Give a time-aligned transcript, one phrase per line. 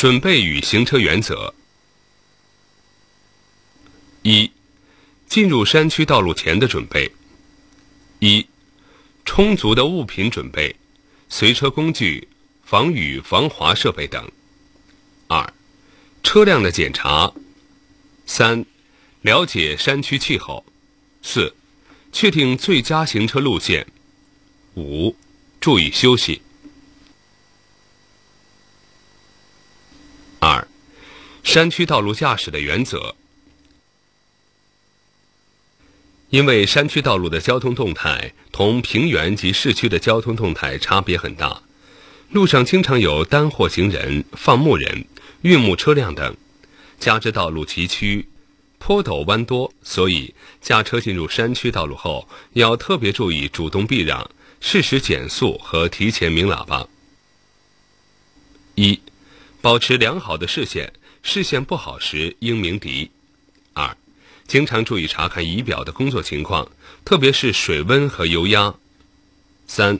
[0.00, 1.52] 准备与行车原则：
[4.22, 4.50] 一、
[5.26, 7.12] 进入山区道路前的准备。
[8.18, 8.46] 一、
[9.26, 10.74] 充足的物品准备，
[11.28, 12.26] 随车工具、
[12.64, 14.32] 防雨防滑设备等。
[15.26, 15.52] 二、
[16.22, 17.30] 车辆的检查。
[18.24, 18.64] 三、
[19.20, 20.64] 了解山区气候。
[21.22, 21.54] 四、
[22.10, 23.86] 确定最佳行车路线。
[24.76, 25.14] 五、
[25.60, 26.40] 注意休息。
[30.42, 30.66] 二、
[31.52, 33.16] 山区道路驾驶的原则。
[36.28, 41.60] 因为山区道路的交通动态同平原及市区的交通动态差别很大，
[42.30, 45.04] 路上经常有单货行人、放牧人、
[45.42, 46.36] 运木车辆等，
[47.00, 48.24] 加之道路崎岖、
[48.78, 56.86] 坡陡弯多，所以驾车进入山区道路后要特别注意主动避让、适时减速和提前鸣喇叭。
[58.76, 59.00] 一、
[59.60, 60.92] 保持良好的视线，
[61.22, 63.10] 视线不好时应鸣笛。
[63.72, 63.96] 二、
[64.46, 66.70] 经常注意查看仪表的工作情况，
[67.04, 68.74] 特别是水温和油压。
[69.66, 69.98] 三、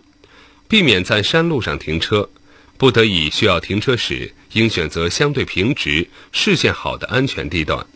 [0.69, 2.29] 避免在山路上停车，
[2.77, 7.87] 不得已需要停车时，应选择相对平直、视线好的安全地段。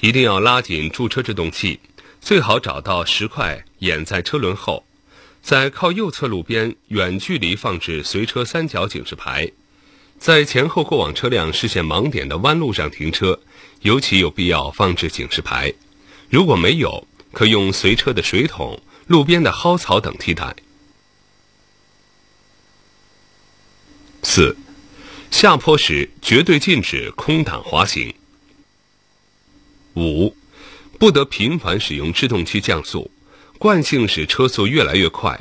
[0.00, 1.80] 一定要拉紧驻车制动器，
[2.20, 4.84] 最好找到石块掩在车轮后，
[5.42, 9.50] 在靠右侧路边远距离放置随车三角警示牌。
[10.18, 13.40] 在前后过往车辆视线盲点的弯路上停车。
[13.82, 15.72] 尤其有必要放置警示牌，
[16.28, 20.52] 如果没有，可用随车的水桶、路边的蒿草等替代。
[24.24, 24.56] 四，
[25.30, 28.12] 下坡时绝对禁止空挡滑行。
[29.94, 30.34] 五，
[30.98, 33.08] 不得频繁使用制动器降速，
[33.58, 35.40] 惯性使车速越来越快。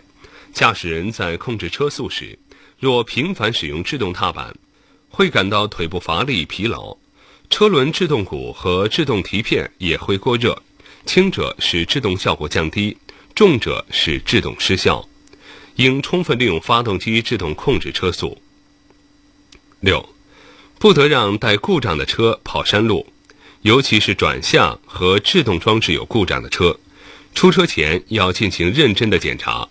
[0.54, 2.38] 驾驶人在控制车速时，
[2.78, 4.56] 若频繁使用制动踏板，
[5.18, 6.96] 会感到腿部乏力、疲劳。
[7.50, 10.62] 车轮制动鼓和制动蹄片也会过热，
[11.08, 12.96] 轻者使制动效果降低，
[13.34, 15.10] 重者使制动失效。
[15.78, 18.38] 应充分利用发动机制动控制车速。
[19.80, 20.08] 六，
[20.78, 23.08] 不得让带故障的车跑山路，
[23.64, 26.80] 尤其是转向和制动装置有故障的车，
[27.34, 29.68] 出车前要进行认真的检查。